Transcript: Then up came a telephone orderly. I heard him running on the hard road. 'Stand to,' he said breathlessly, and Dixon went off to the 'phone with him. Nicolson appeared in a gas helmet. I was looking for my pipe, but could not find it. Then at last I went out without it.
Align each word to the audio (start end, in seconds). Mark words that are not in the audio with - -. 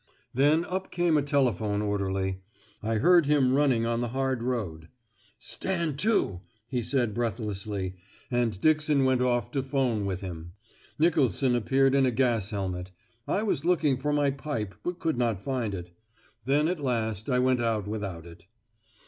Then 0.33 0.65
up 0.65 0.89
came 0.89 1.15
a 1.15 1.21
telephone 1.21 1.79
orderly. 1.83 2.41
I 2.81 2.95
heard 2.95 3.27
him 3.27 3.53
running 3.53 3.85
on 3.85 4.01
the 4.01 4.07
hard 4.07 4.41
road. 4.41 4.87
'Stand 5.37 5.99
to,' 5.99 6.41
he 6.67 6.81
said 6.81 7.13
breathlessly, 7.13 7.93
and 8.31 8.59
Dixon 8.59 9.05
went 9.05 9.21
off 9.21 9.51
to 9.51 9.61
the 9.61 9.67
'phone 9.67 10.07
with 10.07 10.21
him. 10.21 10.53
Nicolson 10.97 11.55
appeared 11.55 11.93
in 11.93 12.07
a 12.07 12.11
gas 12.11 12.49
helmet. 12.49 12.89
I 13.27 13.43
was 13.43 13.63
looking 13.63 13.97
for 13.99 14.11
my 14.11 14.31
pipe, 14.31 14.73
but 14.81 14.97
could 14.97 15.19
not 15.19 15.43
find 15.43 15.75
it. 15.75 15.91
Then 16.45 16.67
at 16.67 16.79
last 16.79 17.29
I 17.29 17.37
went 17.37 17.61
out 17.61 17.87
without 17.87 18.25
it. 18.25 18.47